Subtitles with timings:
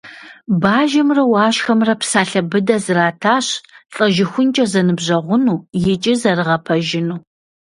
[0.61, 3.47] Бажэмрэ Уашхэмрэ псалъэ быдэ зэратащ
[3.93, 5.57] лӀэжыхункӀэ зэныбжьэгъуну
[5.91, 7.19] икӀи зэрыгъэпэжыну.